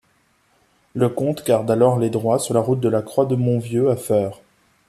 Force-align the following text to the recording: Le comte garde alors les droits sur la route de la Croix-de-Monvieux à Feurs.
Le 0.95 1.09
comte 1.09 1.45
garde 1.45 1.69
alors 1.69 1.99
les 1.99 2.09
droits 2.09 2.39
sur 2.39 2.55
la 2.55 2.59
route 2.59 2.79
de 2.79 2.89
la 2.89 3.03
Croix-de-Monvieux 3.03 3.91
à 3.91 3.95
Feurs. 3.95 4.41